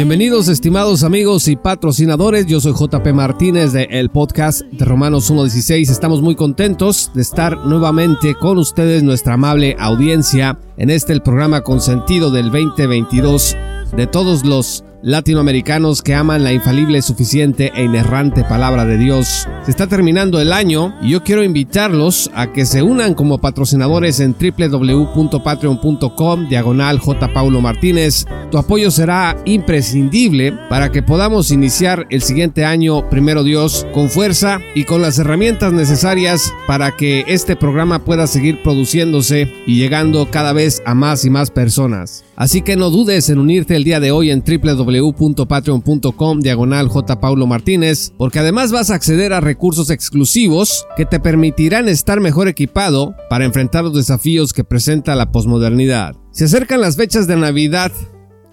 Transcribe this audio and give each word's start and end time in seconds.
Bienvenidos 0.00 0.48
estimados 0.48 1.04
amigos 1.04 1.46
y 1.46 1.56
patrocinadores, 1.56 2.46
yo 2.46 2.58
soy 2.58 2.72
JP 2.72 3.12
Martínez 3.12 3.74
de 3.74 3.86
el 3.90 4.08
podcast 4.08 4.62
de 4.62 4.86
Romanos 4.86 5.30
1.16. 5.30 5.90
Estamos 5.90 6.22
muy 6.22 6.36
contentos 6.36 7.10
de 7.12 7.20
estar 7.20 7.66
nuevamente 7.66 8.34
con 8.34 8.56
ustedes, 8.56 9.02
nuestra 9.02 9.34
amable 9.34 9.76
audiencia, 9.78 10.58
en 10.78 10.88
este 10.88 11.12
el 11.12 11.20
programa 11.20 11.60
consentido 11.60 12.30
del 12.30 12.50
2022 12.50 13.58
de 13.94 14.06
todos 14.06 14.46
los 14.46 14.84
latinoamericanos 15.02 16.02
que 16.02 16.14
aman 16.14 16.44
la 16.44 16.52
infalible, 16.52 17.00
suficiente 17.02 17.72
e 17.74 17.82
inerrante 17.84 18.44
palabra 18.44 18.84
de 18.84 18.98
Dios. 18.98 19.48
Se 19.64 19.70
está 19.70 19.86
terminando 19.86 20.40
el 20.40 20.52
año 20.52 20.94
y 21.02 21.10
yo 21.10 21.22
quiero 21.22 21.42
invitarlos 21.42 22.30
a 22.34 22.52
que 22.52 22.66
se 22.66 22.82
unan 22.82 23.14
como 23.14 23.38
patrocinadores 23.38 24.20
en 24.20 24.36
www.patreon.com 24.38 26.48
diagonal 26.48 26.98
J. 26.98 27.32
Paulo 27.32 27.60
Martínez. 27.60 28.26
Tu 28.50 28.58
apoyo 28.58 28.90
será 28.90 29.36
imprescindible 29.44 30.52
para 30.68 30.90
que 30.90 31.02
podamos 31.02 31.50
iniciar 31.50 32.06
el 32.10 32.22
siguiente 32.22 32.64
año, 32.64 33.08
primero 33.08 33.44
Dios, 33.44 33.86
con 33.92 34.10
fuerza 34.10 34.58
y 34.74 34.84
con 34.84 35.02
las 35.02 35.18
herramientas 35.18 35.72
necesarias 35.72 36.52
para 36.66 36.96
que 36.96 37.24
este 37.28 37.56
programa 37.56 38.04
pueda 38.04 38.26
seguir 38.26 38.62
produciéndose 38.62 39.52
y 39.66 39.78
llegando 39.78 40.30
cada 40.30 40.52
vez 40.52 40.82
a 40.84 40.94
más 40.94 41.24
y 41.24 41.30
más 41.30 41.50
personas. 41.50 42.24
Así 42.40 42.62
que 42.62 42.74
no 42.74 42.88
dudes 42.88 43.28
en 43.28 43.38
unirte 43.38 43.76
el 43.76 43.84
día 43.84 44.00
de 44.00 44.12
hoy 44.12 44.30
en 44.30 44.42
www.patreon.com 44.42 46.40
diagonal 46.40 46.88
J. 46.88 47.20
Paulo 47.20 47.46
Martínez, 47.46 48.14
porque 48.16 48.38
además 48.38 48.72
vas 48.72 48.90
a 48.90 48.94
acceder 48.94 49.34
a 49.34 49.40
recursos 49.40 49.90
exclusivos 49.90 50.86
que 50.96 51.04
te 51.04 51.20
permitirán 51.20 51.86
estar 51.86 52.18
mejor 52.18 52.48
equipado 52.48 53.14
para 53.28 53.44
enfrentar 53.44 53.84
los 53.84 53.94
desafíos 53.94 54.54
que 54.54 54.64
presenta 54.64 55.16
la 55.16 55.30
posmodernidad. 55.30 56.16
Se 56.30 56.46
acercan 56.46 56.80
las 56.80 56.96
fechas 56.96 57.26
de 57.26 57.36
Navidad 57.36 57.92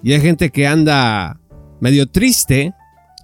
y 0.03 0.11
hay 0.11 0.19
gente 0.19 0.49
que 0.49 0.67
anda 0.67 1.39
medio 1.79 2.07
triste. 2.07 2.73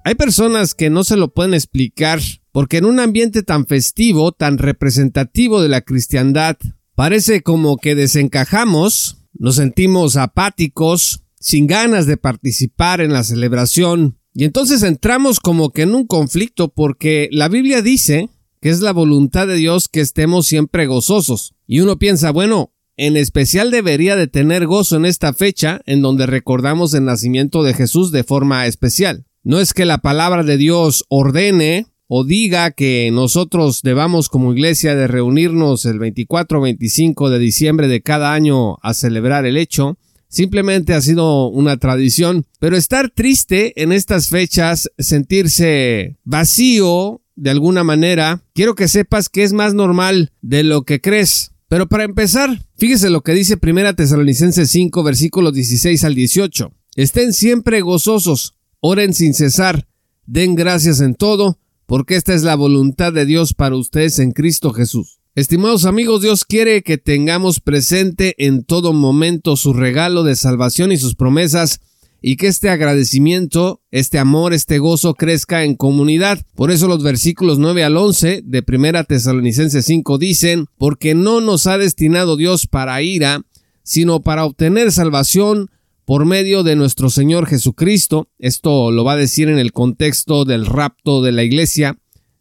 Hay 0.05 0.15
personas 0.15 0.75
que 0.75 0.89
no 0.89 1.03
se 1.03 1.17
lo 1.17 1.33
pueden 1.33 1.55
explicar 1.55 2.21
porque 2.53 2.77
en 2.77 2.85
un 2.85 3.01
ambiente 3.01 3.43
tan 3.43 3.65
festivo, 3.65 4.31
tan 4.31 4.57
representativo 4.57 5.61
de 5.61 5.67
la 5.67 5.81
cristiandad, 5.81 6.55
parece 6.95 7.43
como 7.43 7.75
que 7.75 7.95
desencajamos 7.95 9.22
nos 9.33 9.55
sentimos 9.55 10.15
apáticos, 10.15 11.23
sin 11.39 11.67
ganas 11.67 12.05
de 12.05 12.17
participar 12.17 13.01
en 13.01 13.13
la 13.13 13.23
celebración, 13.23 14.17
y 14.33 14.45
entonces 14.45 14.81
entramos 14.81 15.39
como 15.39 15.71
que 15.71 15.83
en 15.83 15.93
un 15.93 16.07
conflicto 16.07 16.69
porque 16.69 17.29
la 17.31 17.49
Biblia 17.49 17.81
dice 17.81 18.29
que 18.61 18.69
es 18.69 18.79
la 18.79 18.91
voluntad 18.91 19.45
de 19.45 19.55
Dios 19.55 19.87
que 19.87 20.01
estemos 20.01 20.47
siempre 20.47 20.87
gozosos. 20.87 21.53
Y 21.67 21.81
uno 21.81 21.99
piensa, 21.99 22.31
bueno, 22.31 22.73
en 22.97 23.17
especial 23.17 23.69
debería 23.69 24.15
de 24.15 24.27
tener 24.27 24.65
gozo 24.65 24.95
en 24.95 25.05
esta 25.05 25.33
fecha 25.33 25.81
en 25.85 26.01
donde 26.01 26.25
recordamos 26.25 26.93
el 26.93 27.05
nacimiento 27.05 27.61
de 27.63 27.73
Jesús 27.73 28.11
de 28.11 28.23
forma 28.23 28.65
especial. 28.65 29.25
No 29.43 29.59
es 29.59 29.73
que 29.73 29.85
la 29.85 29.99
palabra 29.99 30.43
de 30.43 30.57
Dios 30.57 31.05
ordene 31.09 31.87
o 32.15 32.23
diga 32.23 32.69
que 32.69 33.09
nosotros 33.11 33.81
debamos 33.81 34.29
como 34.29 34.53
iglesia 34.53 34.93
de 34.93 35.07
reunirnos 35.07 35.83
el 35.87 35.97
24 35.97 36.59
o 36.59 36.61
25 36.61 37.31
de 37.31 37.39
diciembre 37.39 37.87
de 37.87 38.03
cada 38.03 38.35
año 38.35 38.77
a 38.83 38.93
celebrar 38.93 39.47
el 39.47 39.57
hecho, 39.57 39.97
simplemente 40.27 40.93
ha 40.93 41.01
sido 41.01 41.47
una 41.47 41.77
tradición, 41.77 42.45
pero 42.59 42.77
estar 42.77 43.09
triste 43.09 43.81
en 43.81 43.91
estas 43.91 44.29
fechas, 44.29 44.91
sentirse 44.99 46.19
vacío 46.23 47.23
de 47.35 47.49
alguna 47.49 47.83
manera, 47.83 48.43
quiero 48.53 48.75
que 48.75 48.87
sepas 48.87 49.27
que 49.27 49.41
es 49.41 49.51
más 49.51 49.73
normal 49.73 50.33
de 50.43 50.61
lo 50.61 50.83
que 50.83 51.01
crees. 51.01 51.53
Pero 51.67 51.89
para 51.89 52.03
empezar, 52.03 52.63
fíjese 52.77 53.09
lo 53.09 53.21
que 53.21 53.31
dice 53.33 53.57
1 53.59 53.95
Tesalonicenses 53.95 54.69
5 54.69 55.01
versículos 55.01 55.55
16 55.55 56.03
al 56.03 56.13
18. 56.13 56.71
Estén 56.95 57.33
siempre 57.33 57.81
gozosos, 57.81 58.53
oren 58.81 59.15
sin 59.15 59.33
cesar, 59.33 59.87
den 60.27 60.53
gracias 60.53 61.01
en 61.01 61.15
todo, 61.15 61.57
porque 61.93 62.15
esta 62.15 62.33
es 62.33 62.41
la 62.41 62.55
voluntad 62.55 63.13
de 63.13 63.23
Dios 63.23 63.53
para 63.53 63.75
ustedes 63.75 64.17
en 64.17 64.31
Cristo 64.31 64.73
Jesús. 64.73 65.19
Estimados 65.35 65.85
amigos, 65.85 66.23
Dios 66.23 66.43
quiere 66.43 66.81
que 66.81 66.97
tengamos 66.97 67.59
presente 67.59 68.33
en 68.39 68.63
todo 68.63 68.93
momento 68.93 69.55
su 69.57 69.73
regalo 69.73 70.23
de 70.23 70.35
salvación 70.35 70.91
y 70.91 70.97
sus 70.97 71.13
promesas 71.13 71.81
y 72.19 72.37
que 72.37 72.47
este 72.47 72.71
agradecimiento, 72.71 73.79
este 73.91 74.17
amor, 74.17 74.55
este 74.55 74.79
gozo 74.79 75.13
crezca 75.13 75.65
en 75.65 75.75
comunidad. 75.75 76.43
Por 76.55 76.71
eso 76.71 76.87
los 76.87 77.03
versículos 77.03 77.59
9 77.59 77.83
al 77.83 77.95
11 77.95 78.41
de 78.43 78.63
Primera 78.63 79.03
Tesalonicenses 79.03 79.85
5 79.85 80.17
dicen, 80.17 80.65
porque 80.79 81.13
no 81.13 81.41
nos 81.41 81.67
ha 81.67 81.77
destinado 81.77 82.37
Dios 82.37 82.65
para 82.65 83.03
ira, 83.03 83.43
sino 83.83 84.23
para 84.23 84.45
obtener 84.45 84.91
salvación 84.91 85.69
por 86.05 86.25
medio 86.25 86.63
de 86.63 86.75
nuestro 86.75 87.09
Señor 87.09 87.47
Jesucristo, 87.47 88.29
esto 88.39 88.91
lo 88.91 89.03
va 89.03 89.13
a 89.13 89.17
decir 89.17 89.47
en 89.49 89.57
el 89.57 89.71
contexto 89.71 90.45
del 90.45 90.65
rapto 90.65 91.21
de 91.21 91.31
la 91.31 91.43
iglesia, 91.43 91.97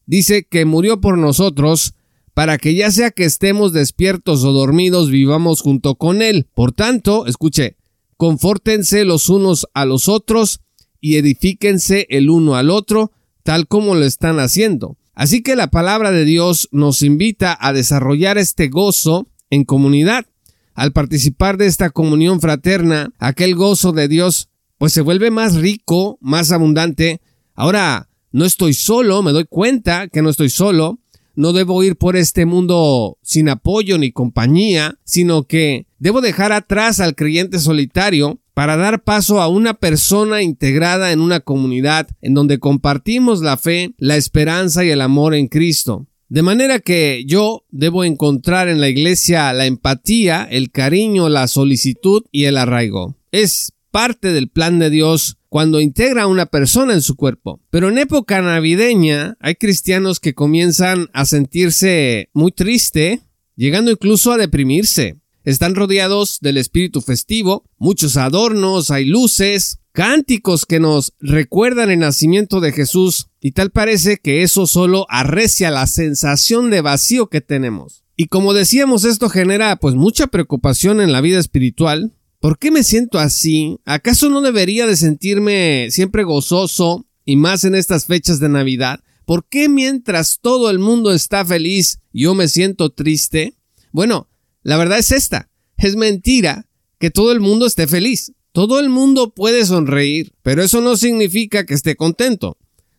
dice 0.07 0.45
que 0.45 0.65
murió 0.65 1.01
por 1.01 1.17
nosotros 1.19 1.95
para 2.35 2.59
que 2.59 2.75
ya 2.75 2.91
sea 2.91 3.11
que 3.11 3.25
estemos 3.25 3.73
despiertos 3.73 4.43
o 4.45 4.53
dormidos 4.53 5.11
vivamos 5.11 5.61
junto 5.61 5.97
con 5.97 6.23
Él. 6.23 6.49
Por 6.55 6.73
tanto, 6.73 7.27
escuche, 7.27 7.77
confórtense 8.17 9.05
los 9.05 9.29
unos 9.29 9.69
a 9.75 9.85
los 9.85 10.09
otros 10.09 10.61
y 11.01 11.17
edifíquense 11.17 12.07
el 12.11 12.31
uno 12.31 12.57
al 12.57 12.71
otro, 12.71 13.13
tal 13.43 13.69
como 13.69 13.95
lo 13.95 14.05
están 14.05 14.41
haciendo. 14.41 14.97
Así 15.15 15.43
que 15.43 15.57
la 15.57 15.71
palabra 15.71 16.11
de 16.11 16.25
Dios 16.25 16.69
nos 16.73 17.03
invita 17.03 17.57
a 17.61 17.73
desarrollar 17.73 18.39
este 18.39 18.69
gozo 18.69 19.29
en 19.51 19.65
comunidad 19.65 20.27
al 20.75 20.93
participar 20.93 21.57
de 21.57 21.67
esta 21.67 21.91
comunión 21.91 22.41
fraterna, 22.41 23.13
aquel 23.19 23.55
gozo 23.55 23.93
de 23.93 24.09
Dios, 24.09 24.49
pues 24.79 24.93
se 24.93 25.01
vuelve 25.01 25.31
más 25.31 25.55
rico, 25.55 26.19
más 26.21 26.53
abundante. 26.53 27.21
Ahora, 27.55 28.09
no 28.33 28.45
estoy 28.45 28.75
solo, 28.75 29.23
me 29.23 29.33
doy 29.33 29.45
cuenta 29.45 30.09
que 30.09 30.23
no 30.23 30.31
estoy 30.31 30.51
solo, 30.51 30.99
no 31.35 31.53
debo 31.53 31.83
ir 31.83 31.97
por 31.97 32.17
este 32.17 32.47
mundo 32.47 33.19
sin 33.23 33.49
apoyo 33.49 33.99
ni 33.99 34.13
compañía, 34.13 34.99
sino 35.05 35.45
que 35.45 35.87
debo 35.99 36.21
dejar 36.21 36.53
atrás 36.53 37.01
al 37.01 37.15
creyente 37.15 37.59
solitario 37.59 38.41
para 38.55 38.77
dar 38.77 39.03
paso 39.03 39.41
a 39.41 39.49
una 39.49 39.75
persona 39.75 40.43
integrada 40.43 41.13
en 41.13 41.21
una 41.21 41.41
comunidad 41.41 42.09
en 42.21 42.35
donde 42.35 42.59
compartimos 42.59 43.41
la 43.41 43.57
fe, 43.57 43.95
la 43.97 44.17
esperanza 44.17 44.85
y 44.85 44.91
el 44.91 45.01
amor 45.01 45.35
en 45.35 45.49
Cristo. 45.49 46.07
De 46.33 46.41
manera 46.41 46.81
que 46.81 47.25
yo 47.27 47.67
debo 47.71 48.05
encontrar 48.05 48.69
en 48.69 48.81
la 48.81 48.89
iglesia 48.89 49.53
la 49.53 49.67
empatía, 49.67 50.49
el 50.51 50.71
cariño, 50.71 51.29
la 51.29 51.47
solicitud 51.47 52.23
y 52.33 52.45
el 52.45 52.57
arraigo. 52.57 53.19
Es 53.33 53.75
parte 53.91 54.33
del 54.33 54.49
plan 54.49 54.79
de 54.79 54.89
Dios 54.89 55.37
cuando 55.51 55.83
integra 55.83 56.23
a 56.23 56.29
una 56.29 56.47
persona 56.47 56.95
en 56.95 57.03
su 57.03 57.17
cuerpo. 57.17 57.61
Pero 57.69 57.91
en 57.91 57.99
época 57.99 58.41
navideña 58.41 59.37
hay 59.41 59.57
cristianos 59.57 60.21
que 60.21 60.33
comienzan 60.33 61.11
a 61.13 61.27
sentirse 61.27 62.31
muy 62.33 62.51
triste, 62.51 63.21
llegando 63.55 63.91
incluso 63.91 64.33
a 64.33 64.39
deprimirse. 64.39 65.19
Están 65.45 65.75
rodeados 65.75 66.39
del 66.41 66.57
espíritu 66.57 67.03
festivo, 67.03 67.67
muchos 67.77 68.17
adornos, 68.17 68.91
hay 68.91 69.05
luces, 69.05 69.82
cánticos 69.93 70.67
que 70.67 70.81
nos 70.81 71.13
recuerdan 71.21 71.91
el 71.91 72.01
nacimiento 72.01 72.61
de 72.61 72.73
Jesús 72.73 73.29
y 73.41 73.53
tal 73.53 73.71
parece 73.71 74.19
que 74.19 74.43
eso 74.43 74.67
solo 74.67 75.07
arrecia 75.09 75.71
la 75.71 75.87
sensación 75.87 76.71
de 76.71 76.81
vacío 76.81 77.29
que 77.29 77.41
tenemos. 77.41 78.05
Y 78.17 78.27
como 78.27 78.55
decíamos, 78.55 79.05
esto 79.05 79.29
genera 79.29 79.77
pues 79.77 79.95
mucha 79.95 80.27
preocupación 80.27 81.01
en 81.01 81.13
la 81.13 81.21
vida 81.21 81.39
espiritual. 81.39 82.15
¿Por 82.41 82.59
qué 82.59 82.71
me 82.71 82.83
siento 82.83 83.19
así? 83.19 83.79
¿Acaso 83.85 84.29
no 84.29 84.41
debería 84.41 84.87
de 84.87 84.97
sentirme 84.97 85.89
siempre 85.91 86.25
gozoso 86.25 87.07
y 87.25 87.37
más 87.37 87.65
en 87.65 87.75
estas 87.75 88.07
fechas 88.07 88.41
de 88.41 88.49
Navidad? 88.49 89.01
¿Por 89.25 89.47
qué 89.49 89.69
mientras 89.69 90.41
todo 90.41 90.71
el 90.71 90.79
mundo 90.79 91.13
está 91.13 91.45
feliz 91.45 92.01
yo 92.13 92.35
me 92.35 92.49
siento 92.49 92.91
triste? 92.91 93.55
Bueno, 93.93 94.29
la 94.63 94.77
verdad 94.77 94.99
es 94.99 95.13
esta. 95.13 95.51
Es 95.77 95.97
mentira 95.97 96.67
que 96.99 97.11
todo 97.11 97.33
el 97.33 97.41
mundo 97.41 97.67
esté 97.67 97.87
feliz. 97.87 98.33
Todo 98.53 98.81
el 98.81 98.91
mundo 98.91 99.33
puede 99.33 99.65
sonreír, 99.65 100.35
pero 100.43 100.63
eso 100.63 100.83
no 100.83 100.97
significa 100.99 101.65
que 101.65 101.73
esté 101.73 101.97
contento. 101.97 102.59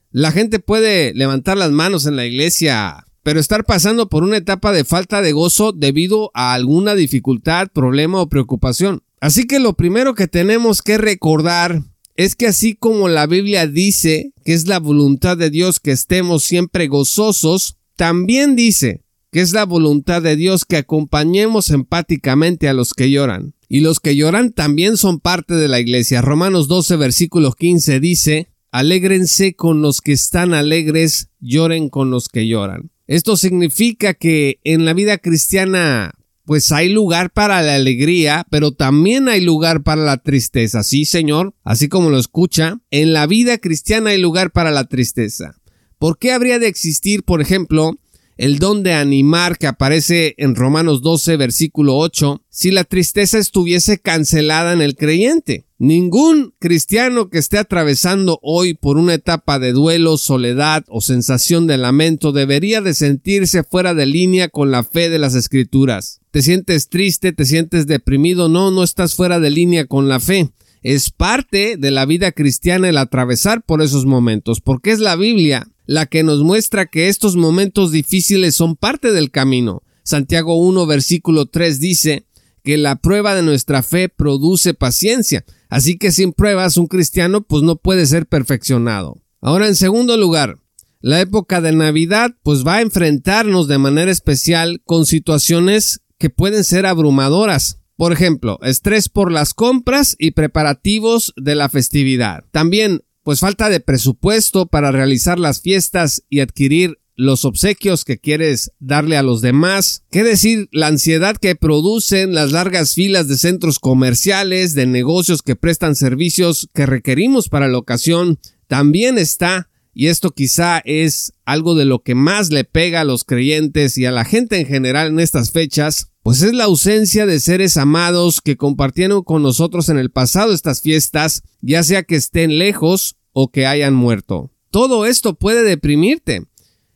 La 0.10 0.32
gente 0.32 0.58
puede 0.58 1.14
levantar 1.14 1.58
las 1.58 1.70
manos 1.70 2.08
en 2.08 2.16
la 2.16 2.26
iglesia, 2.26 3.06
pero 3.22 3.40
estar 3.40 3.64
pasando 3.64 4.10
por 4.10 4.24
una 4.24 4.38
etapa 4.38 4.72
de 4.72 4.84
falta 4.84 5.22
de 5.22 5.32
gozo 5.32 5.72
debido 5.72 6.32
a 6.34 6.56
alguna 6.56 6.96
dificultad, 6.96 7.68
problema 7.72 8.20
o 8.20 8.30
preocupación. 8.30 9.04
Así 9.22 9.46
que 9.46 9.60
lo 9.60 9.74
primero 9.74 10.16
que 10.16 10.28
tenemos 10.28 10.82
que 10.82 10.98
recordar 10.98 11.84
es 12.16 12.36
que 12.36 12.48
así 12.48 12.74
como 12.74 13.08
la 13.08 13.28
Biblia 13.28 13.68
dice 13.68 14.34
que 14.44 14.54
es 14.54 14.68
la 14.68 14.80
voluntad 14.80 15.38
de 15.38 15.52
Dios 15.52 15.80
que 15.80 15.92
estemos 15.92 16.44
siempre 16.44 16.88
gozosos, 16.88 17.78
también 17.96 18.56
dice 18.56 19.04
que 19.32 19.42
es 19.42 19.54
la 19.54 19.66
voluntad 19.66 20.24
de 20.24 20.36
Dios 20.36 20.66
que 20.66 20.78
acompañemos 20.78 21.70
empáticamente 21.70 22.70
a 22.70 22.74
los 22.74 22.94
que 22.94 23.12
lloran. 23.12 23.54
Y 23.74 23.80
los 23.80 24.00
que 24.00 24.16
lloran 24.16 24.52
también 24.52 24.98
son 24.98 25.20
parte 25.20 25.56
de 25.56 25.68
la 25.68 25.80
iglesia. 25.80 26.22
Romanos 26.22 26.68
12, 26.68 26.96
versículo 26.96 27.54
15 27.54 28.00
dice, 28.00 28.52
Alégrense 28.70 29.56
con 29.56 29.82
los 29.82 30.00
que 30.00 30.12
están 30.12 30.54
alegres, 30.54 31.32
lloren 31.40 31.90
con 31.90 32.12
los 32.12 32.30
que 32.30 32.48
lloran. 32.48 32.92
Esto 33.08 33.36
significa 33.36 34.14
que 34.14 34.60
en 34.64 34.86
la 34.86 34.94
vida 34.94 35.18
cristiana 35.18 36.14
pues 36.46 36.72
hay 36.72 36.90
lugar 36.90 37.32
para 37.32 37.64
la 37.64 37.74
alegría, 37.74 38.46
pero 38.52 38.74
también 38.74 39.28
hay 39.28 39.42
lugar 39.42 39.82
para 39.82 40.04
la 40.04 40.18
tristeza. 40.18 40.84
Sí, 40.84 41.06
Señor, 41.06 41.56
así 41.64 41.90
como 41.90 42.12
lo 42.12 42.20
escucha, 42.20 42.80
en 42.92 43.12
la 43.12 43.26
vida 43.26 43.58
cristiana 43.58 44.12
hay 44.12 44.20
lugar 44.20 44.52
para 44.52 44.70
la 44.70 44.86
tristeza. 44.86 45.56
¿Por 45.98 46.20
qué 46.20 46.32
habría 46.32 46.60
de 46.60 46.68
existir, 46.68 47.24
por 47.24 47.42
ejemplo, 47.42 47.96
el 48.38 48.60
don 48.60 48.84
de 48.84 48.94
animar 48.94 49.58
que 49.58 49.68
aparece 49.68 50.36
en 50.38 50.56
Romanos 50.56 51.02
12, 51.02 51.38
versículo 51.38 51.98
8, 51.98 52.42
si 52.50 52.72
la 52.72 52.84
tristeza 52.84 53.38
estuviese 53.38 54.00
cancelada 54.00 54.74
en 54.74 54.82
el 54.82 54.96
creyente? 54.96 55.66
Ningún 55.78 56.54
cristiano 56.60 57.30
que 57.30 57.40
esté 57.40 57.58
atravesando 57.58 58.40
hoy 58.42 58.74
por 58.74 58.98
una 58.98 59.16
etapa 59.16 59.60
de 59.60 59.74
duelo, 59.74 60.18
soledad 60.18 60.86
o 60.88 61.02
sensación 61.02 61.68
de 61.68 61.78
lamento 61.78 62.32
debería 62.32 62.80
de 62.80 62.94
sentirse 62.94 63.64
fuera 63.64 63.94
de 63.94 64.06
línea 64.06 64.48
con 64.48 64.72
la 64.72 64.84
fe 64.84 65.10
de 65.10 65.20
las 65.20 65.36
escrituras. 65.36 66.22
¿Te 66.32 66.42
sientes 66.42 66.88
triste? 66.88 67.34
¿Te 67.34 67.46
sientes 67.46 67.86
deprimido? 67.86 68.48
No, 68.48 68.72
no 68.72 68.84
estás 68.84 69.16
fuera 69.16 69.40
de 69.40 69.52
línea 69.52 69.86
con 69.86 70.08
la 70.08 70.20
fe. 70.20 70.52
Es 70.84 71.12
parte 71.12 71.78
de 71.78 71.92
la 71.92 72.06
vida 72.06 72.32
cristiana 72.32 72.90
el 72.90 72.98
atravesar 72.98 73.62
por 73.64 73.82
esos 73.82 74.06
momentos, 74.06 74.62
porque 74.62 74.92
es 74.92 75.00
la 75.00 75.16
Biblia 75.16 75.68
la 75.86 76.06
que 76.06 76.24
nos 76.24 76.44
muestra 76.44 76.86
que 76.86 77.08
estos 77.08 77.36
momentos 77.36 77.92
difíciles 77.92 78.56
son 78.56 78.76
parte 78.76 79.12
del 79.12 79.32
camino. 79.32 79.84
Santiago 80.04 80.56
1 80.58 80.86
versículo 80.86 81.46
3 81.46 81.80
dice 81.80 82.26
que 82.64 82.78
la 82.78 82.96
prueba 82.96 83.36
de 83.36 83.42
nuestra 83.42 83.84
fe 83.84 84.10
produce 84.10 84.74
paciencia. 84.74 85.46
Así 85.70 85.98
que 85.98 86.12
sin 86.12 86.34
pruebas 86.34 86.78
un 86.78 86.88
cristiano 86.88 87.42
pues 87.42 87.64
no 87.64 87.76
puede 87.76 88.06
ser 88.06 88.28
perfeccionado. 88.28 89.22
Ahora 89.42 89.68
en 89.68 89.76
segundo 89.76 90.18
lugar, 90.18 90.60
la 91.02 91.20
época 91.20 91.60
de 91.60 91.74
Navidad 91.74 92.36
pues 92.44 92.66
va 92.66 92.76
a 92.76 92.82
enfrentarnos 92.82 93.68
de 93.68 93.78
manera 93.78 94.12
especial 94.12 94.82
con 94.86 95.06
situaciones 95.06 96.02
que 96.18 96.30
pueden 96.30 96.64
ser 96.64 96.86
abrumadoras. 96.86 97.80
Por 97.98 98.14
ejemplo, 98.14 98.60
estrés 98.64 99.10
por 99.10 99.32
las 99.32 99.54
compras 99.54 100.16
y 100.18 100.32
preparativos 100.32 101.34
de 101.36 101.56
la 101.56 101.70
festividad. 101.70 102.46
También 102.52 103.02
pues 103.24 103.40
falta 103.40 103.70
de 103.70 103.80
presupuesto 103.80 104.68
para 104.68 104.92
realizar 104.92 105.40
las 105.40 105.62
fiestas 105.62 106.24
y 106.30 106.42
adquirir 106.42 107.00
los 107.16 107.46
obsequios 107.46 108.06
que 108.06 108.18
quieres 108.18 108.72
darle 108.80 109.18
a 109.18 109.24
los 109.24 109.42
demás. 109.42 110.04
¿Qué 110.10 110.24
decir? 110.24 110.68
La 110.72 110.88
ansiedad 110.88 111.38
que 111.38 111.56
producen 111.56 112.34
las 112.34 112.52
largas 112.52 112.96
filas 112.96 113.28
de 113.28 113.38
centros 113.38 113.80
comerciales, 113.80 114.74
de 114.74 114.86
negocios 114.86 115.42
que 115.42 115.56
prestan 115.56 115.96
servicios 115.96 116.70
que 116.74 116.86
requerimos 116.86 117.50
para 117.50 117.68
la 117.68 117.78
ocasión, 117.78 118.40
también 118.68 119.18
está, 119.18 119.70
y 119.94 120.08
esto 120.08 120.32
quizá 120.32 120.80
es 120.86 121.34
algo 121.46 121.76
de 121.76 121.86
lo 121.86 122.02
que 122.02 122.16
más 122.16 122.52
le 122.52 122.64
pega 122.64 123.02
a 123.02 123.06
los 123.06 123.24
creyentes 123.24 123.98
y 123.98 124.06
a 124.06 124.12
la 124.12 124.26
gente 124.26 124.60
en 124.60 124.66
general 124.66 125.10
en 125.10 125.20
estas 125.20 125.52
fechas, 125.52 126.12
pues 126.24 126.42
es 126.42 126.54
la 126.54 126.66
ausencia 126.66 127.26
de 127.26 127.40
seres 127.40 127.78
amados 127.78 128.42
que 128.42 128.58
compartieron 128.58 129.24
con 129.24 129.44
nosotros 129.44 129.90
en 129.90 129.98
el 129.98 130.10
pasado 130.10 130.54
estas 130.54 130.82
fiestas, 130.82 131.44
ya 131.62 131.84
sea 131.84 132.04
que 132.04 132.16
estén 132.16 132.58
lejos 132.58 133.18
o 133.34 133.52
que 133.52 133.68
hayan 133.68 133.94
muerto. 133.94 134.52
Todo 134.72 135.06
esto 135.06 135.36
puede 135.36 135.64
deprimirte 135.64 136.48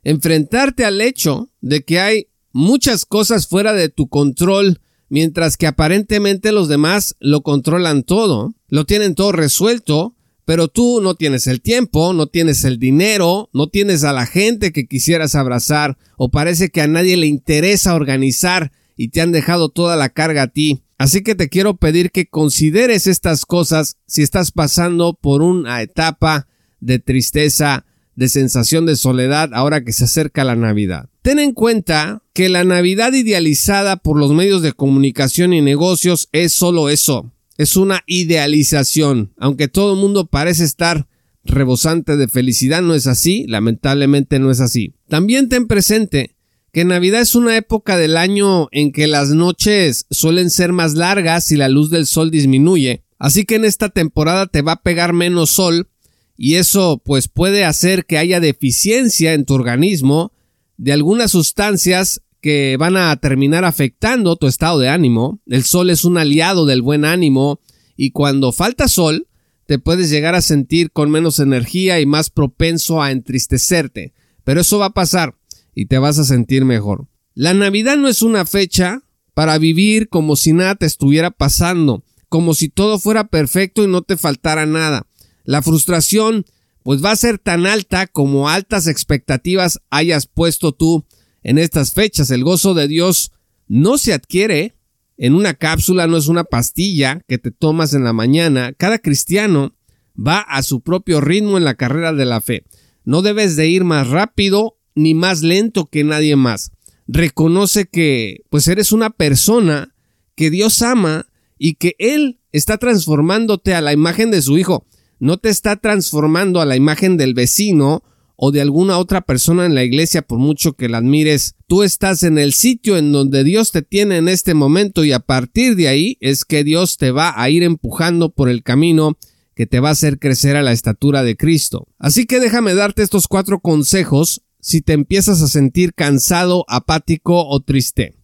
enfrentarte 0.07 0.85
al 0.85 1.01
hecho 1.01 1.49
de 1.59 1.83
que 1.83 1.99
hay 1.99 2.27
muchas 2.53 3.05
cosas 3.05 3.47
fuera 3.47 3.73
de 3.73 3.89
tu 3.89 4.07
control, 4.07 4.79
mientras 5.09 5.57
que 5.57 5.67
aparentemente 5.67 6.53
los 6.53 6.69
demás 6.69 7.17
lo 7.19 7.41
controlan 7.41 8.03
todo, 8.03 8.55
lo 8.69 8.85
tienen 8.85 9.15
todo 9.15 9.33
resuelto, 9.33 10.15
pero 10.47 10.69
tú 10.69 11.01
no 11.01 11.15
tienes 11.15 11.45
el 11.47 11.59
tiempo, 11.59 12.13
no 12.13 12.27
tienes 12.27 12.63
el 12.63 12.79
dinero, 12.79 13.49
no 13.51 13.67
tienes 13.67 14.05
a 14.05 14.13
la 14.13 14.25
gente 14.25 14.71
que 14.71 14.87
quisieras 14.87 15.35
abrazar, 15.35 15.97
o 16.15 16.31
parece 16.31 16.69
que 16.69 16.79
a 16.79 16.87
nadie 16.87 17.17
le 17.17 17.27
interesa 17.27 17.95
organizar 17.95 18.71
y 18.95 19.09
te 19.09 19.19
han 19.19 19.33
dejado 19.33 19.67
toda 19.67 19.97
la 19.97 20.07
carga 20.07 20.43
a 20.43 20.47
ti. 20.47 20.85
Así 20.97 21.21
que 21.21 21.35
te 21.35 21.49
quiero 21.49 21.75
pedir 21.75 22.11
que 22.11 22.29
consideres 22.29 23.07
estas 23.07 23.45
cosas 23.45 23.97
si 24.07 24.21
estás 24.21 24.53
pasando 24.53 25.19
por 25.21 25.41
una 25.41 25.81
etapa 25.81 26.47
de 26.79 26.99
tristeza, 26.99 27.85
de 28.15 28.29
sensación 28.29 28.85
de 28.85 28.95
soledad 28.95 29.49
ahora 29.53 29.83
que 29.83 29.91
se 29.91 30.05
acerca 30.05 30.45
la 30.45 30.55
Navidad. 30.55 31.09
Ten 31.23 31.39
en 31.39 31.51
cuenta 31.51 32.23
que 32.31 32.47
la 32.47 32.63
Navidad 32.63 33.11
idealizada 33.11 33.97
por 33.97 34.17
los 34.17 34.31
medios 34.31 34.61
de 34.61 34.71
comunicación 34.71 35.51
y 35.51 35.59
negocios 35.59 36.29
es 36.31 36.53
solo 36.53 36.87
eso, 36.87 37.33
es 37.57 37.75
una 37.75 38.03
idealización, 38.05 39.33
aunque 39.37 39.67
todo 39.67 39.93
el 39.93 39.99
mundo 39.99 40.27
parece 40.27 40.63
estar 40.63 41.07
rebosante 41.43 42.17
de 42.17 42.27
felicidad, 42.27 42.81
no 42.81 42.93
es 42.93 43.07
así, 43.07 43.45
lamentablemente 43.47 44.39
no 44.39 44.51
es 44.51 44.59
así. 44.59 44.93
También 45.07 45.49
ten 45.49 45.67
presente 45.67 46.35
que 46.71 46.85
Navidad 46.85 47.21
es 47.21 47.33
una 47.33 47.57
época 47.57 47.97
del 47.97 48.17
año 48.17 48.67
en 48.71 48.91
que 48.91 49.07
las 49.07 49.29
noches 49.29 50.05
suelen 50.11 50.49
ser 50.49 50.73
más 50.73 50.93
largas 50.93 51.51
y 51.51 51.55
la 51.55 51.69
luz 51.69 51.89
del 51.89 52.05
sol 52.05 52.29
disminuye, 52.29 53.03
así 53.17 53.45
que 53.45 53.55
en 53.55 53.65
esta 53.65 53.89
temporada 53.89 54.45
te 54.47 54.61
va 54.61 54.73
a 54.73 54.81
pegar 54.83 55.13
menos 55.13 55.49
sol 55.49 55.89
y 56.35 56.55
eso 56.55 57.01
pues 57.03 57.27
puede 57.27 57.65
hacer 57.65 58.05
que 58.05 58.19
haya 58.19 58.39
deficiencia 58.39 59.33
en 59.33 59.45
tu 59.45 59.55
organismo 59.55 60.31
de 60.77 60.93
algunas 60.93 61.31
sustancias 61.31 62.21
que 62.41 62.77
van 62.77 62.97
a 62.97 63.15
terminar 63.17 63.65
afectando 63.65 64.35
tu 64.35 64.47
estado 64.47 64.79
de 64.79 64.89
ánimo. 64.89 65.39
El 65.47 65.63
sol 65.63 65.89
es 65.89 66.05
un 66.05 66.17
aliado 66.17 66.65
del 66.65 66.81
buen 66.81 67.05
ánimo 67.05 67.59
y 67.95 68.11
cuando 68.11 68.51
falta 68.51 68.87
sol 68.87 69.27
te 69.65 69.79
puedes 69.79 70.09
llegar 70.09 70.35
a 70.35 70.41
sentir 70.41 70.91
con 70.91 71.11
menos 71.11 71.39
energía 71.39 71.99
y 71.99 72.05
más 72.05 72.29
propenso 72.29 73.01
a 73.01 73.11
entristecerte. 73.11 74.13
Pero 74.43 74.61
eso 74.61 74.79
va 74.79 74.87
a 74.87 74.93
pasar 74.93 75.35
y 75.75 75.87
te 75.87 75.97
vas 75.97 76.19
a 76.19 76.23
sentir 76.23 76.63
mejor. 76.63 77.07
La 77.33 77.53
Navidad 77.53 77.97
no 77.97 78.07
es 78.07 78.21
una 78.21 78.45
fecha 78.45 79.03
para 79.33 79.57
vivir 79.57 80.09
como 80.09 80.35
si 80.35 80.53
nada 80.53 80.75
te 80.75 80.85
estuviera 80.85 81.31
pasando, 81.31 82.03
como 82.29 82.53
si 82.53 82.69
todo 82.69 82.97
fuera 82.97 83.27
perfecto 83.27 83.83
y 83.83 83.87
no 83.87 84.01
te 84.01 84.17
faltara 84.17 84.65
nada. 84.65 85.05
La 85.43 85.61
frustración 85.61 86.45
pues 86.81 87.03
va 87.03 87.11
a 87.11 87.17
ser 87.17 87.37
tan 87.37 87.65
alta 87.67 88.07
como 88.07 88.47
altas 88.47 88.87
expectativas 88.87 89.81
hayas 89.89 90.25
puesto 90.25 90.71
tú 90.71 91.05
en 91.43 91.57
estas 91.57 91.93
fechas. 91.93 92.31
El 92.31 92.43
gozo 92.43 92.73
de 92.73 92.87
Dios 92.87 93.31
no 93.67 93.97
se 93.97 94.13
adquiere 94.13 94.75
en 95.17 95.33
una 95.33 95.53
cápsula, 95.53 96.07
no 96.07 96.17
es 96.17 96.27
una 96.27 96.43
pastilla 96.43 97.21
que 97.27 97.37
te 97.37 97.51
tomas 97.51 97.93
en 97.93 98.03
la 98.03 98.13
mañana. 98.13 98.73
Cada 98.73 98.99
cristiano 98.99 99.75
va 100.15 100.39
a 100.39 100.63
su 100.63 100.81
propio 100.81 101.21
ritmo 101.21 101.57
en 101.57 101.63
la 101.63 101.75
carrera 101.75 102.13
de 102.13 102.25
la 102.25 102.41
fe. 102.41 102.65
No 103.03 103.21
debes 103.21 103.55
de 103.55 103.67
ir 103.67 103.83
más 103.83 104.09
rápido 104.09 104.77
ni 104.95 105.13
más 105.13 105.41
lento 105.41 105.85
que 105.85 106.03
nadie 106.03 106.35
más. 106.35 106.71
Reconoce 107.07 107.87
que 107.87 108.43
pues 108.49 108.67
eres 108.67 108.91
una 108.91 109.09
persona 109.09 109.95
que 110.35 110.49
Dios 110.49 110.81
ama 110.81 111.27
y 111.57 111.75
que 111.75 111.95
Él 111.99 112.39
está 112.51 112.77
transformándote 112.77 113.73
a 113.73 113.81
la 113.81 113.93
imagen 113.93 114.29
de 114.31 114.41
su 114.41 114.57
Hijo 114.57 114.85
no 115.19 115.37
te 115.37 115.49
está 115.49 115.75
transformando 115.77 116.61
a 116.61 116.65
la 116.65 116.75
imagen 116.75 117.17
del 117.17 117.33
vecino 117.33 118.03
o 118.37 118.51
de 118.51 118.61
alguna 118.61 118.99
otra 118.99 119.21
persona 119.21 119.65
en 119.65 119.75
la 119.75 119.83
iglesia 119.83 120.21
por 120.21 120.37
mucho 120.37 120.73
que 120.73 120.87
la 120.87 120.99
admires. 120.99 121.55
Tú 121.67 121.83
estás 121.83 122.23
en 122.23 122.37
el 122.37 122.53
sitio 122.53 122.95
en 122.95 123.11
donde 123.11 123.43
Dios 123.43 123.71
te 123.71 123.81
tiene 123.81 124.17
en 124.17 124.29
este 124.29 124.53
momento 124.53 125.03
y 125.03 125.11
a 125.11 125.19
partir 125.19 125.75
de 125.75 125.89
ahí 125.89 126.17
es 126.21 126.45
que 126.45 126.63
Dios 126.63 126.97
te 126.97 127.11
va 127.11 127.33
a 127.35 127.49
ir 127.49 127.63
empujando 127.63 128.29
por 128.29 128.47
el 128.47 128.63
camino 128.63 129.17
que 129.55 129.65
te 129.65 129.79
va 129.79 129.89
a 129.89 129.93
hacer 129.93 130.19
crecer 130.19 130.55
a 130.55 130.61
la 130.61 130.71
estatura 130.71 131.23
de 131.23 131.35
Cristo. 131.35 131.87
Así 131.97 132.27
que 132.27 132.39
déjame 132.39 132.75
darte 132.75 133.01
estos 133.01 133.27
cuatro 133.27 133.59
consejos 133.59 134.43
si 134.59 134.81
te 134.81 134.93
empiezas 134.93 135.41
a 135.41 135.47
sentir 135.47 135.93
cansado, 135.95 136.63
apático 136.67 137.47
o 137.47 137.59
triste. 137.61 138.15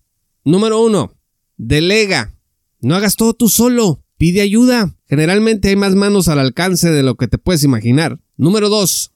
Número 0.45 0.79
uno, 0.79 1.13
delega. 1.57 2.35
No 2.81 2.95
hagas 2.95 3.15
todo 3.15 3.33
tú 3.33 3.49
solo. 3.49 4.03
Pide 4.17 4.41
ayuda. 4.41 4.95
Generalmente 5.07 5.69
hay 5.69 5.75
más 5.75 5.95
manos 5.95 6.27
al 6.27 6.39
alcance 6.39 6.91
de 6.91 7.01
lo 7.01 7.15
que 7.15 7.27
te 7.27 7.37
puedes 7.37 7.63
imaginar. 7.63 8.19
Número 8.37 8.69
2. 8.69 9.12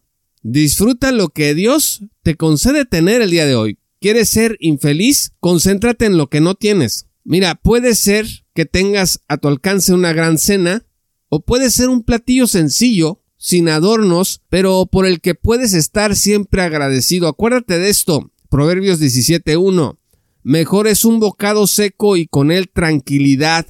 Disfruta 0.50 1.12
lo 1.12 1.28
que 1.28 1.54
Dios 1.54 2.04
te 2.24 2.36
concede 2.36 2.86
tener 2.86 3.22
el 3.22 3.32
día 3.32 3.46
de 3.46 3.56
hoy. 3.56 3.80
¿Quieres 4.00 4.30
ser 4.30 4.56
infeliz? 4.62 5.34
Concéntrate 5.42 6.06
en 6.06 6.16
lo 6.16 6.30
que 6.30 6.40
no 6.40 6.56
tienes. 6.56 7.08
Mira, 7.26 7.56
puede 7.56 7.96
ser 7.96 8.26
que 8.54 8.66
tengas 8.66 9.20
a 9.28 9.36
tu 9.36 9.50
alcance 9.50 9.92
una 9.92 10.14
gran 10.14 10.38
cena 10.38 10.86
o 11.28 11.42
puede 11.42 11.70
ser 11.70 11.90
un 11.90 12.02
platillo 12.02 12.48
sencillo, 12.48 13.22
sin 13.36 13.68
adornos, 13.68 14.42
pero 14.48 14.86
por 14.86 15.06
el 15.06 15.20
que 15.20 15.36
puedes 15.36 15.74
estar 15.74 16.16
siempre 16.16 16.62
agradecido. 16.62 17.28
Acuérdate 17.28 17.78
de 17.78 17.90
esto. 17.90 18.32
Proverbios 18.50 19.02
17.1. 19.02 19.98
Mejor 20.44 20.88
es 20.88 21.04
un 21.04 21.20
bocado 21.20 21.68
seco 21.68 22.16
y 22.16 22.26
con 22.26 22.52
él 22.54 22.70
tranquilidad 22.70 23.68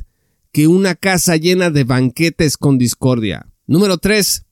que 0.51 0.67
una 0.67 0.93
casa 0.93 1.37
llena 1.37 1.71
de 1.71 1.85
banquetes 1.85 2.55
con 2.55 2.77
discordia. 2.77 3.47
Número 3.65 3.97
3. 3.97 4.43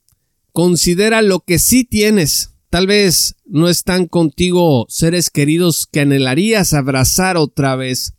Considera 0.56 1.22
lo 1.22 1.42
que 1.42 1.60
sí 1.60 1.84
tienes. 1.84 2.54
Tal 2.70 2.88
vez 2.88 3.36
no 3.44 3.68
están 3.68 4.06
contigo 4.08 4.86
seres 4.88 5.30
queridos 5.30 5.86
que 5.86 6.00
anhelarías 6.00 6.74
abrazar 6.74 7.36
otra 7.36 7.76
vez, 7.76 8.14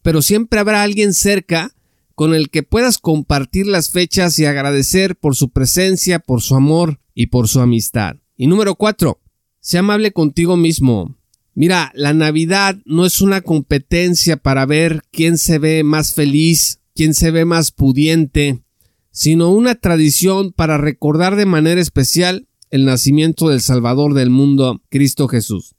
pero 0.00 0.22
siempre 0.22 0.60
habrá 0.60 0.84
alguien 0.84 1.14
cerca 1.14 1.74
con 2.14 2.32
el 2.32 2.48
que 2.48 2.62
puedas 2.62 2.98
compartir 2.98 3.66
las 3.66 3.90
fechas 3.90 4.38
y 4.38 4.44
agradecer 4.44 5.16
por 5.16 5.34
su 5.34 5.50
presencia, 5.50 6.20
por 6.20 6.42
su 6.42 6.54
amor 6.54 7.00
y 7.12 7.26
por 7.26 7.48
su 7.48 7.58
amistad. 7.58 8.18
Y 8.36 8.46
número 8.46 8.76
4. 8.76 9.20
Sea 9.58 9.80
amable 9.80 10.12
contigo 10.12 10.56
mismo. 10.56 11.16
Mira, 11.54 11.90
la 11.96 12.14
Navidad 12.14 12.76
no 12.84 13.04
es 13.04 13.20
una 13.20 13.40
competencia 13.40 14.36
para 14.36 14.64
ver 14.64 15.02
quién 15.10 15.38
se 15.38 15.58
ve 15.58 15.82
más 15.82 16.14
feliz, 16.14 16.82
quién 16.94 17.14
se 17.14 17.32
ve 17.32 17.44
más 17.44 17.72
pudiente, 17.72 18.62
sino 19.10 19.50
una 19.50 19.74
tradición 19.74 20.52
para 20.52 20.78
recordar 20.78 21.36
de 21.36 21.46
manera 21.46 21.80
especial 21.80 22.48
el 22.70 22.84
nacimiento 22.84 23.48
del 23.48 23.60
Salvador 23.60 24.14
del 24.14 24.30
mundo, 24.30 24.82
Cristo 24.88 25.28
Jesús. 25.28 25.74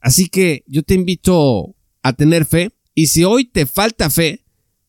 Así 0.00 0.28
que 0.28 0.62
yo 0.66 0.82
te 0.82 0.94
invito 0.94 1.74
a 2.02 2.12
tener 2.12 2.44
fe 2.44 2.70
y 2.94 3.08
si 3.08 3.24
hoy 3.24 3.44
te 3.44 3.66
falta 3.66 4.10
fe, 4.10 4.44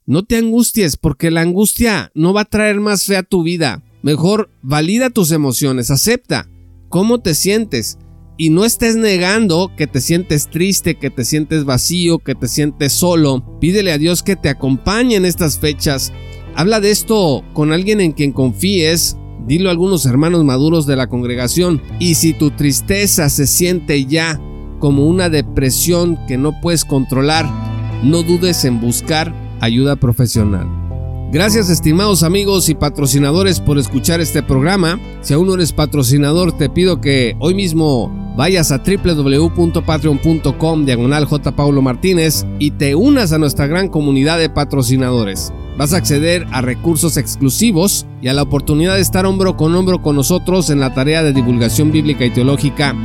no 0.06 0.24
te 0.24 0.38
angusties 0.38 0.96
porque 0.96 1.32
la 1.32 1.42
angustia 1.42 2.12
no 2.14 2.34
va 2.34 2.42
a 2.42 2.46
traer 2.46 2.80
más 2.80 3.06
fe 3.06 3.18
a 3.18 3.24
tu 3.24 3.44
vida. 3.44 3.84
Mejor 4.04 4.50
valida 4.62 5.10
tus 5.10 5.32
emociones, 5.32 5.92
acepta 5.92 6.50
cómo 6.90 7.20
te 7.20 7.34
sientes 7.36 7.98
y 8.38 8.52
no 8.52 8.64
estés 8.64 8.96
negando 8.96 9.72
que 9.76 9.88
te 9.88 10.00
sientes 10.00 10.50
triste, 10.50 10.96
que 10.96 11.10
te 11.10 11.26
sientes 11.26 11.66
vacío, 11.66 12.20
que 12.20 12.36
te 12.36 12.48
sientes 12.48 12.94
solo. 12.94 13.60
Pídele 13.60 13.92
a 13.92 13.98
Dios 13.98 14.22
que 14.22 14.36
te 14.36 14.50
acompañe 14.50 15.16
en 15.16 15.26
estas 15.26 15.60
fechas. 15.60 16.14
Habla 16.58 16.80
de 16.80 16.90
esto 16.90 17.44
con 17.54 17.72
alguien 17.72 18.02
en 18.02 18.14
quien 18.14 18.32
confíes. 18.32 19.16
Dilo 19.46 19.70
a 19.70 19.72
algunos 19.72 20.08
hermanos 20.08 20.44
maduros 20.44 20.88
de 20.88 20.96
la 20.96 21.06
congregación. 21.06 21.84
Y 22.00 22.16
si 22.16 22.34
tu 22.34 22.50
tristeza 22.50 23.30
se 23.30 23.46
siente 23.46 24.06
ya 24.06 24.42
como 24.80 25.06
una 25.06 25.30
depresión 25.30 26.18
que 26.28 26.40
no 26.40 26.60
puedes 26.60 26.84
controlar, 26.84 27.46
no 28.04 28.24
dudes 28.24 28.66
en 28.66 28.82
buscar 28.82 29.36
ayuda 29.62 29.98
profesional. 29.98 30.68
Gracias 31.32 31.70
estimados 31.70 32.24
amigos 32.24 32.70
y 32.70 32.74
patrocinadores 32.74 33.60
por 33.60 33.78
escuchar 33.78 34.20
este 34.20 34.42
programa. 34.42 35.00
Si 35.22 35.36
aún 35.36 35.46
no 35.46 35.54
eres 35.54 35.74
patrocinador, 35.74 36.58
te 36.58 36.72
pido 36.72 37.02
que 37.02 37.36
hoy 37.40 37.54
mismo 37.54 38.34
vayas 38.36 38.72
a 38.72 38.80
www.patreon.com 38.80 40.86
diagonal 40.86 41.26
J. 41.26 41.56
Paulo 41.56 41.84
Martínez 41.84 42.48
y 42.58 42.72
te 42.72 42.96
unas 42.96 43.32
a 43.32 43.38
nuestra 43.38 43.68
gran 43.68 43.90
comunidad 43.90 44.40
de 44.40 44.50
patrocinadores. 44.50 45.54
Vas 45.78 45.94
a 45.94 45.98
acceder 45.98 46.48
a 46.52 46.62
recursos 46.62 47.18
exclusivos 47.18 48.08
y 48.20 48.30
a 48.30 48.34
la 48.34 48.42
oportunidad 48.42 48.96
de 48.96 49.02
estar 49.02 49.28
hombro 49.28 49.56
con 49.56 49.76
hombro 49.76 50.02
con 50.02 50.16
nosotros 50.16 50.72
en 50.72 50.80
la 50.80 50.94
tarea 50.94 51.22
de 51.22 51.34
divulgación 51.34 51.92
bíblica 51.92 52.26
y 52.26 52.32
teológica 52.32 52.96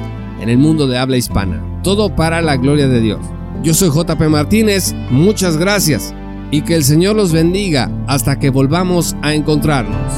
en 0.41 0.49
el 0.49 0.57
mundo 0.57 0.87
de 0.87 0.99
habla 0.99 1.19
hispana. 1.19 1.63
Todo 1.83 2.17
para 2.17 2.41
la 2.41 2.57
gloria 2.57 2.89
de 2.89 3.01
Dios. 3.01 3.21
Yo 3.63 3.75
soy 3.75 3.91
JP 3.91 4.21
Martínez, 4.29 4.95
muchas 5.11 5.59
gracias 5.59 6.15
y 6.51 6.63
que 6.63 6.75
el 6.75 6.85
Señor 6.85 7.15
los 7.15 7.33
bendiga 7.33 7.91
hasta 8.07 8.39
que 8.39 8.51
volvamos 8.51 9.17
a 9.23 9.35
encontrarnos. 9.35 10.13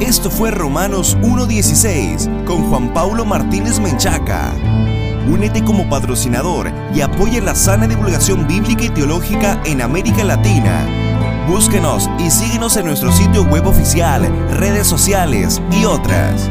Esto 0.00 0.30
fue 0.30 0.50
Romanos 0.50 1.16
1.16 1.22 2.44
con 2.44 2.64
Juan 2.70 2.92
Paulo 2.92 3.24
Martínez 3.24 3.78
Menchaca. 3.78 4.52
Únete 5.28 5.62
como 5.64 5.88
patrocinador 5.88 6.72
y 6.94 7.00
apoya 7.00 7.40
la 7.40 7.54
sana 7.54 7.86
divulgación 7.86 8.46
bíblica 8.46 8.84
y 8.84 8.88
teológica 8.88 9.60
en 9.64 9.82
América 9.82 10.24
Latina. 10.24 10.86
Búsquenos 11.48 12.08
y 12.18 12.30
síguenos 12.30 12.76
en 12.76 12.86
nuestro 12.86 13.12
sitio 13.12 13.44
web 13.44 13.66
oficial, 13.66 14.22
redes 14.56 14.86
sociales 14.86 15.60
y 15.72 15.84
otras. 15.84 16.48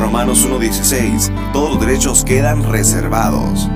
Romanos 0.00 0.46
1.16. 0.46 1.52
Todos 1.52 1.70
los 1.70 1.80
derechos 1.80 2.24
quedan 2.24 2.62
reservados. 2.62 3.68